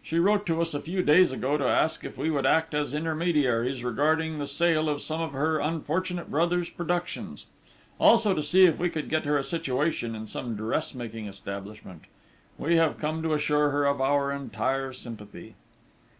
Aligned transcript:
She 0.00 0.20
wrote 0.20 0.46
to 0.46 0.60
us 0.60 0.74
a 0.74 0.80
few 0.80 1.02
days 1.02 1.32
ago 1.32 1.56
to 1.58 1.64
ask 1.66 2.04
if 2.04 2.16
we 2.16 2.30
would 2.30 2.46
act 2.46 2.72
as 2.72 2.94
intermediaries 2.94 3.82
regarding 3.82 4.38
the 4.38 4.46
sale 4.46 4.88
of 4.88 5.02
some 5.02 5.20
of 5.20 5.32
her 5.32 5.58
unfortunate 5.58 6.30
brother's 6.30 6.70
productions, 6.70 7.48
also 7.98 8.32
to 8.32 8.44
see 8.44 8.64
if 8.64 8.78
we 8.78 8.88
could 8.88 9.08
get 9.08 9.24
her 9.24 9.36
a 9.36 9.42
situation 9.42 10.14
in 10.14 10.28
some 10.28 10.54
dressmaking 10.54 11.26
establishment.... 11.26 12.02
We 12.58 12.76
have 12.76 13.00
come 13.00 13.24
to 13.24 13.34
assure 13.34 13.70
her 13.70 13.84
of 13.86 14.00
our 14.00 14.30
entire 14.30 14.92
sympathy." 14.92 15.56